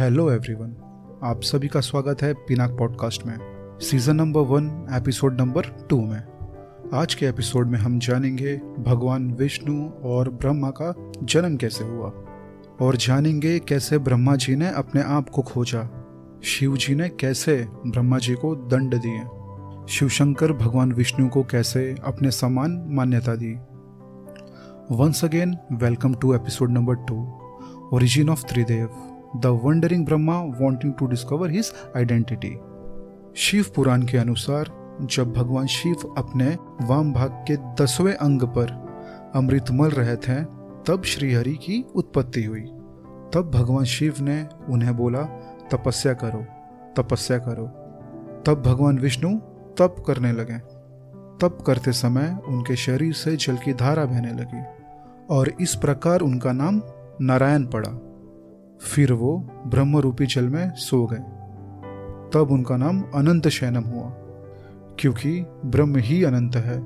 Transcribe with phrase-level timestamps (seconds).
[0.00, 0.70] Hello everyone
[1.24, 3.34] आप सभी का स्वागत है पिनाक पॉडकास्ट में
[3.80, 6.22] season number one episode number two में।
[6.94, 12.12] आज के एपिसोड में हम जानेंगे भगवान विष्णु और ब्रह्मा का जन्म कैसे हुआ
[12.80, 15.82] और जानेंगे कैसे ब्रह्मा जी ने अपने आप को खोजा,
[16.44, 19.20] शिव जी ने कैसे ब्रह्मा जी को दंड दिए
[19.88, 23.54] शिवशंकर भगवान विष्णु को कैसे अपने समान मान्यता दी।
[24.94, 27.38] Once again welcome to episode number two
[27.92, 32.58] origin of Tridev the wandering Brahma wanting to discover his identity.
[33.36, 34.70] Shiv Puran के अनुसार,
[35.02, 38.92] जब भगवान शिव अपने वाम भाग के दसवें अंग पर
[39.34, 40.44] अमृत मल रहे थे,
[40.86, 42.60] तब श्रीहरि की उत्पत्ति हुई।
[43.34, 45.22] तब भगवान शिव ने उन्हें बोला,
[45.72, 46.44] तपस्या करो
[47.02, 47.66] तपस्या करो।
[48.46, 49.38] तब भगवान विष्णु
[49.78, 50.58] तप करने लगे।
[51.40, 54.62] तप करते समय उनके शरीर से जल की धारा बहने लगी
[55.30, 56.82] और इस प्रकार उनका नाम
[57.20, 58.11] नारायण पड़ा।
[58.82, 61.22] फिर वो ब्रह्म रूपी जल में सो गए।
[62.34, 64.10] तब उनका नाम अनंत शैनम हुआ,
[64.98, 66.78] क्योंकि ब्रह्म ही अनंत है।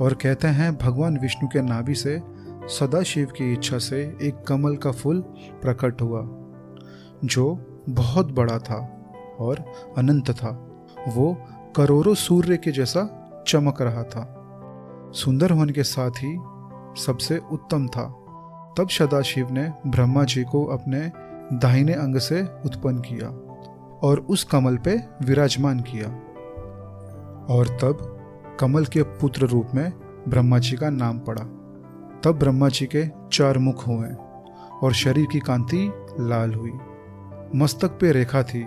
[0.00, 2.22] और कहते हैं, भगवान विष्णु के नाभि से
[2.64, 5.20] सदा शिव की इच्छा से एक कमल का फूल
[5.62, 6.28] प्रकट हुआ,
[7.24, 9.04] जो बहुत बड़ा था
[9.38, 9.64] और
[9.98, 10.66] अनंत था।
[11.08, 11.36] वो
[11.76, 13.16] करोड़ों सूर्य के जैसा
[13.48, 14.36] चमक रहा था।
[15.14, 16.38] सुंदर होने के साथ ही
[17.02, 18.19] सबसे उत्तम था।
[18.80, 21.12] तब सदाशिव ने ब्रह्मा जी को अपने
[21.56, 23.28] दाहिने अंग से उत्पन्न किया
[24.08, 26.06] और उस कमल पे विराजमान किया।
[27.54, 28.16] और तब
[28.60, 29.92] कमल के पुत्र रूप में
[30.28, 31.42] ब्रह्मा जी का नाम पड़ा।
[32.24, 34.08] तब ब्रह्मा जी के चार मुख हुए
[34.82, 36.72] और शरीर की कांति लाल हुई।
[37.56, 38.66] मस्तक पे रेखा थी।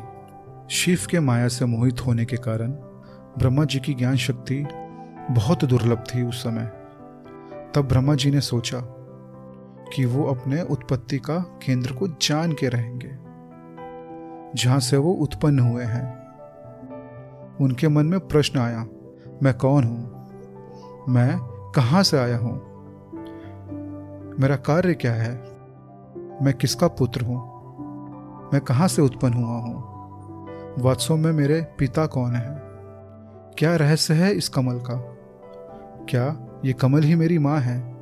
[0.69, 2.71] शिव के माया से मोहित होने के कारण
[3.37, 4.67] ब्रह्मा जी की ज्ञान शक्ति
[5.31, 6.65] बहुत दुर्लभ थी उस समय।
[7.75, 8.92] तब ब्रह्मा जी ने सोचा
[9.95, 13.11] कि वो अपने उत्पत्ति का केंद्र को जान के रहेंगे।
[14.55, 16.23] जहाँ से वो उत्पन्न हुए हैं।
[17.61, 18.85] उनके मन में प्रश्न आया,
[19.43, 20.27] मैं कौन हूँ?
[21.09, 21.37] मैं
[21.75, 22.73] कहाँ से आया हूँ?
[24.39, 25.35] मेरा कार्य क्या है?
[26.41, 27.53] मैं किसका पुत्र हूँ?
[28.53, 29.93] मैं कहाँ से उत्पन्न हुआ हूँ?
[30.79, 32.61] वात्सों में मेरे पिता कौन है?
[33.57, 35.17] क्या रहस्य है इस कमल का?
[36.09, 37.92] क्या ये कमल ही मेरी माँ है?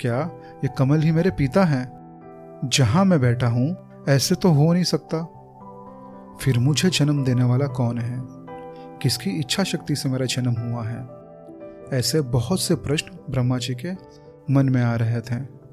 [0.00, 0.30] क्या
[0.64, 2.04] ये कमल ही मेरे पिता हैं?
[2.64, 3.76] जहाँ मैं बैठा हूँ,
[4.08, 5.30] ऐसे तो हो नहीं सकता।
[6.40, 8.22] फिर मुझे जन्म देने वाला कौन है?
[8.98, 11.08] किसकी इच्छा शक्ति से मेरा जन्म हुआ है?
[11.98, 13.92] ऐसे बहुत से प्रश्न ब्रह्मा जी के
[14.54, 15.64] मन में आ रहे थे।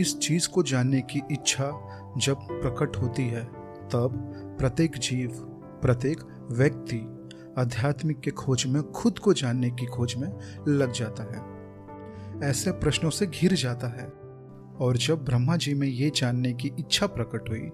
[0.00, 3.44] इस चीज़ को जानने की इच्छा जब प्रकट होती है,
[3.92, 5.30] तब प्रत्येक जीव,
[5.82, 6.20] प्रत्येक
[6.50, 7.18] व्यक्ति
[7.58, 10.32] आध्यात्मिक के खोज में, खुद को जानने की खोज में
[10.68, 11.51] लग जाता है।
[12.42, 14.06] ऐसे प्रश्नों से घिर जाता है।
[14.80, 17.70] और जब ब्रह्मा जी में ये जानने की इच्छा प्रकट हुई,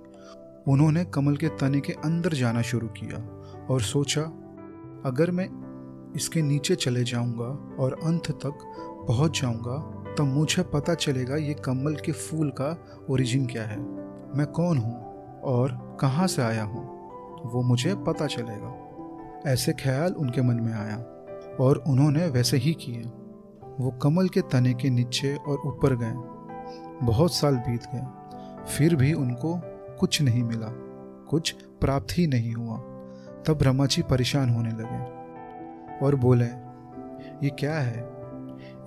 [0.69, 3.19] उन्होंने कमल के तने के अंदर जाना शुरू किया
[3.71, 4.23] और सोचा,
[5.07, 5.47] अगर मैं
[6.17, 8.59] इसके नीचे चले जाऊँगा और अंत तक
[9.09, 9.77] पहुँच जाऊँगा,
[10.19, 12.77] तब मुझे पता चलेगा ये कमल के फूल का
[13.11, 13.79] ओरिजिन क्या है।
[14.37, 14.95] मैं कौन हूँ
[15.43, 16.83] और कहाँ से आया हूँ,
[17.53, 20.97] वो मुझे पता चलेगा। ऐसे ख्याल उनके मन में आया
[21.61, 23.03] और उन्होंने वैसे ही किए।
[23.81, 28.07] वो कमल के तने के नीचे और ऊपर गए। बहुत साल बीत गए।
[28.67, 29.61] फिर भी उनको
[30.01, 30.69] कुछ नहीं मिला।
[31.31, 32.77] कुछ प्राप्त ही नहीं हुआ।
[33.47, 38.01] तब ब्रह्मा जी परेशान होने लगे और बोले, ये क्या है?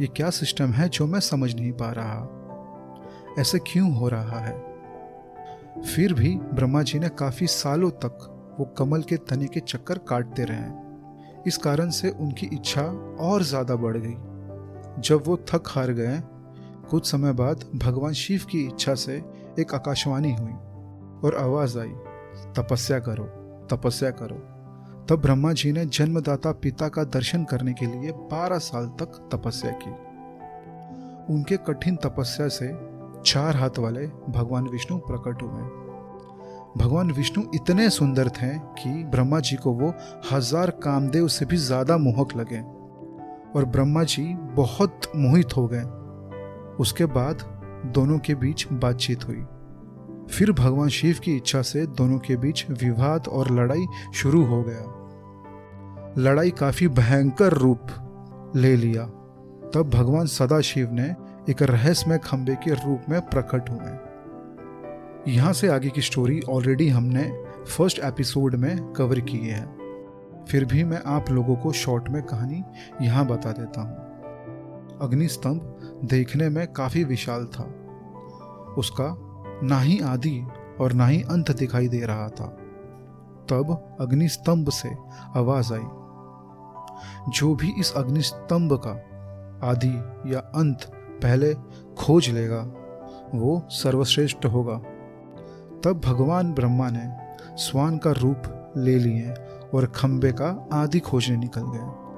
[0.02, 2.38] ये क्या सिस्टम है जो मैं समझ नहीं पा रहा?
[3.40, 4.58] ऐसे क्यों हो रहा है?
[5.82, 8.28] फिर भी ब्रह्मा जी ने काफ़ी सालों तक
[8.60, 10.72] वो कमल के तने के चक्कर काटते रहे।
[11.48, 12.84] इस कारण से उनकी इच्छा
[13.20, 14.16] और ज़्यादा बढ़ गई।
[15.00, 16.22] जब वो थक हार गए,
[16.90, 19.16] कुछ समय बाद भगवान शिव की इच्छा से
[19.60, 20.54] एक आकाशवाणी हुई
[21.24, 21.94] और आवाज़ आई,
[22.58, 23.24] तपस्या करो
[23.68, 24.36] तपस्या करो।
[25.10, 29.72] तब ब्रह्मा जी ने जन्मदाता पिता का दर्शन करने के लिए बारह साल तक तपस्या
[29.84, 29.92] की।
[31.34, 32.68] उनके कठिन तपस्या से
[33.26, 35.64] चार हाथ वाले भगवान विष्णु प्रकट हुए।
[36.78, 39.94] भगवान विष्णु इतने सुंदर थे कि ब्रह्मा जी को वो
[40.32, 42.62] हज़ार कामदेव से भी ज़्यादा मोहक लगे।
[43.56, 45.84] और ब्रह्मा जी बहुत मोहित हो गए।
[46.80, 47.44] उसके बाद
[47.86, 49.44] दोनों के बीच बातचीत हुई।
[50.32, 54.98] फिर भगवान शिव की इच्छा से दोनों के बीच विवाद और लड़ाई शुरू हो गया।
[56.18, 57.88] लड़ाई काफ़ी भयंकर रूप
[58.56, 59.06] ले लिया।
[59.74, 61.16] तब भगवान सदाशिव ने
[61.50, 64.12] एक रहस्यमय खंबे के रूप में प्रकट हुए।
[65.34, 67.44] यहाँ से आगे की स्टोरी ऑलरेडी हमने
[67.78, 69.81] फ़र्स्ट एपिसोड में कवर की है।
[70.50, 72.64] फिर भी मैं आप लोगों को शॉर्ट में कहानी
[73.02, 74.12] यहाँ बता देता हूँ।
[75.02, 75.62] अग्निस्तंभ
[76.06, 77.64] देखने में काफ़ी विशाल था।
[78.78, 79.18] उसका
[79.64, 80.48] ना ही आदि
[80.80, 82.48] और ना ही अंत दिखाई दे रहा था।
[83.50, 84.96] तब अग्निस्तंभ से
[85.36, 85.88] आवाज़ आई।
[87.32, 88.92] जो भी इस अग्निस्तंभ का
[89.68, 89.98] आदि
[90.34, 90.84] या अंत
[91.24, 91.54] पहले
[91.98, 92.72] खोज लेगा,
[93.36, 94.78] वो सर्वश्रेष्ठ होगा।
[95.84, 99.34] तब भगवान ब्रह्मा ने स्वान का रूप ले लिए
[99.74, 102.12] और खंबे का आदि खोजने निकल गए।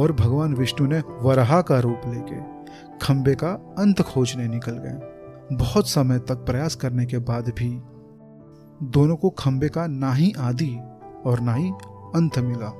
[0.00, 2.60] और भगवान विष्णु ने वराह का रूप लेके
[2.98, 5.20] खंबे का अंत खोजने निकल गए।
[5.56, 7.80] बहुत समय तक प्रयास करने के बाद भी
[8.82, 10.78] दोनों को खंबे का ना ही आदि
[11.26, 11.70] और ना ही
[12.14, 12.72] अंत मिला।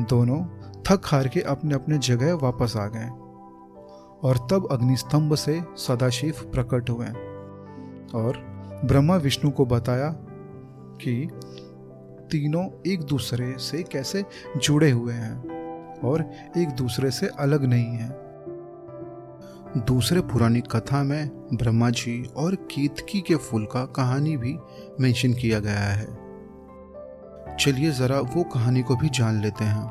[0.00, 0.44] दोनों
[0.88, 3.08] थक हार के अपने अपने जगह वापस आ गए
[4.28, 7.06] और तब अग्निस्तंभ से सदाशिव प्रकट हुए।
[8.14, 8.36] और
[8.84, 10.08] ब्रह्मा विष्णु को बताया
[11.02, 11.30] कि
[12.30, 14.24] तीनों एक दूसरे से कैसे
[14.56, 18.10] जुड़े हुए हैं और एक दूसरे से अलग नहीं हैं।
[19.76, 24.56] दूसरे पुरानी कथा में ब्रह्मा जी और केतकी के फूल का कहानी भी
[25.00, 26.28] मेंशन किया गया है।
[27.56, 29.90] चलिए ज़रा वो कहानी को भी जान लेते हैं।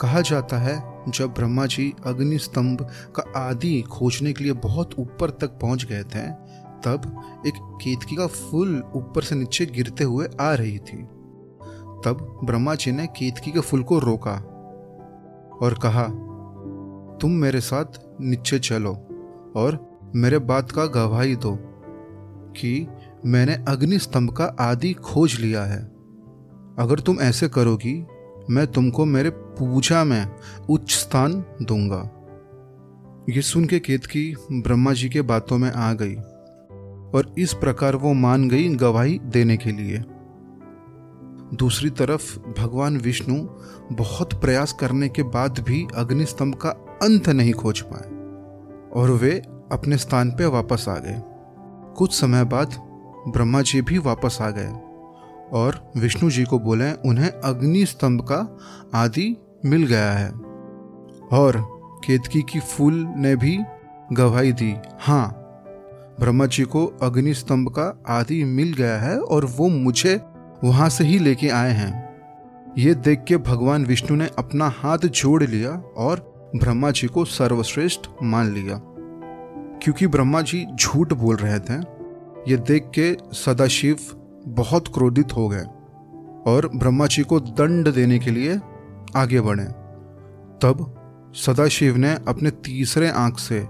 [0.00, 5.30] कहा जाता है, जब ब्रह्मा जी अग्नि स्तंभ का आदि खोजने के लिए बहुत ऊपर
[5.30, 6.28] तक पहुँच गए थे,
[6.84, 11.08] तब एक केतकी का फूल ऊपर से नीचे गिरते हुए आ रही थी।
[12.04, 14.34] तब ब्रह्मा जी ने केतकी के फूल को रोका
[15.62, 16.04] और कहा,
[17.20, 18.92] तुम मेरे साथ नीचे चलो
[19.56, 19.78] और
[20.14, 21.56] मेरे बात का गवाही दो
[22.56, 22.86] कि
[23.26, 25.82] मैंने अग्नि स्तंभ का आदि खोज लिया है।
[26.78, 27.94] अगर तुम ऐसे करोगी,
[28.50, 30.26] मैं तुमको मेरे पूजा में
[30.70, 32.02] उच्च स्थान दूँगा।
[33.30, 36.14] ये सुन के केतकी ब्रह्मा जी के बातों में आ गई
[37.18, 40.02] और इस प्रकार वो मान गई गवाही देने के लिए।
[41.54, 43.48] दूसरी तरफ़ भगवान विष्णु
[43.92, 46.68] बहुत प्रयास करने के बाद भी अग्निस्तंभ का
[47.02, 48.10] अंत नहीं खोज पाए
[49.00, 51.22] और वे अपने स्थान पर वापस आ गए।
[51.96, 52.74] कुछ समय बाद
[53.28, 54.72] ब्रह्मा जी भी वापस आ गए
[55.52, 58.58] और विष्णु जी को बोले, उन्हें अग्नि स्तंभ का
[58.94, 60.30] आदि मिल गया है।
[61.32, 61.76] और
[62.06, 63.58] केतकी की फूल ने भी
[64.12, 65.42] गवाही दी हाँ
[66.20, 70.20] ब्रह्मा जी को अग्नि स्तंभ का आदि मिल गया है और वो मुझे
[70.64, 72.06] वहाँ से ही लेके आए हैं।
[72.78, 78.00] ये देख के भगवान विष्णु ने अपना हाथ जोड़ लिया और ब्रह्मा जी को सर्वश्रेष्ठ
[78.22, 78.80] मान लिया।
[79.82, 81.74] क्योंकि ब्रह्मा जी झूठ बोल रहे थे,
[82.50, 83.96] ये देख के सदाशिव
[84.48, 85.64] बहुत क्रोधित हो गए
[86.50, 88.60] और ब्रह्मा जी को दंड देने के लिए
[89.16, 89.64] आगे बढ़े।
[90.62, 90.92] तब
[91.34, 93.60] सदाशिव ने अपने तीसरे आँख से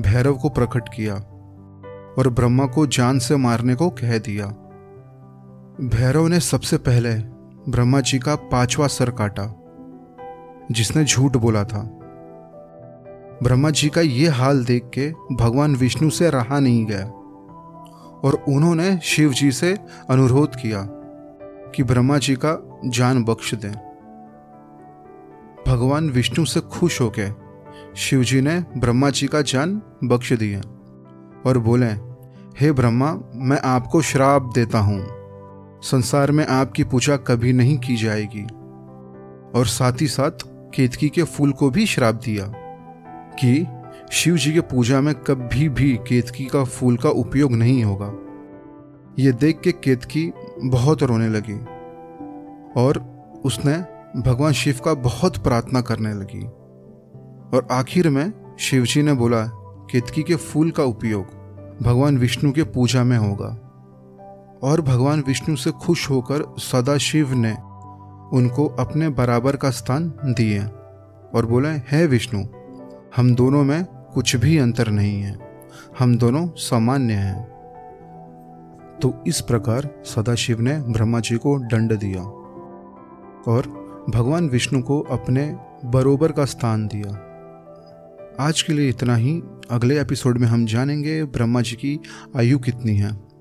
[0.00, 1.14] भैरव को प्रकट किया
[2.18, 4.54] और ब्रह्मा को जान से मारने को कह दिया।
[5.80, 7.14] भैरव ने सबसे पहले
[7.68, 9.44] ब्रह्मा जी का पांचवा सर काटा,
[10.70, 11.80] जिसने झूठ बोला था।
[13.42, 17.04] ब्रह्मा जी का ये हाल देख के भगवान विष्णु से रहा नहीं गया,
[18.24, 19.72] और उन्होंने शिव जी से
[20.10, 20.84] अनुरोध किया
[21.74, 23.72] कि ब्रह्मा जी का जान बख्श दें।
[25.68, 27.28] भगवान विष्णु से खुश होके
[27.96, 30.60] शिव जी ने ब्रह्मा जी का जान बख्श दिया
[31.46, 31.90] और बोले,
[32.60, 35.21] हे ब्रह्मा, मैं आपको श्राप देता हूँ।
[35.82, 38.42] संसार में आपकी पूजा कभी नहीं की जाएगी।
[39.58, 40.30] और साथ ही साथ
[40.74, 42.52] केतकी के फूल को भी श्राप दिया
[43.40, 43.66] कि
[44.12, 48.14] शिव जी के पूजा में कभी भी केतकी का फूल का उपयोग नहीं होगा।
[49.18, 50.32] ये देख के केतकी
[50.64, 51.58] बहुत रोने लगी
[52.80, 52.98] और
[53.44, 53.74] उसने
[54.20, 56.44] भगवान शिव का बहुत प्रार्थना करने लगी।
[57.56, 59.42] और आखिर में शिव जी ने बोला,
[59.90, 61.24] केतकी के फूल का उपयोग
[61.82, 63.68] भगवान विष्णु के पूजा में होगा।
[64.62, 67.52] और भगवान विष्णु से खुश होकर सदा शिव ने
[68.36, 70.64] उनको अपने बराबर का स्थान दिए
[71.34, 72.44] और बोले, हे विष्णु,
[73.16, 75.38] हम दोनों में कुछ भी अंतर नहीं है।
[75.98, 77.52] हम दोनों सामान्य हैं।
[79.02, 82.22] तो इस प्रकार सदाशिव ने ब्रह्मा जी को दंड दिया
[83.52, 87.10] और भगवान विष्णु को अपने बरोबर का स्थान दिया।
[88.40, 92.00] आज के लिए इतना ही। अगले एपिसोड में हम जानेंगे ब्रह्मा जी की
[92.36, 93.31] आयु कितनी है।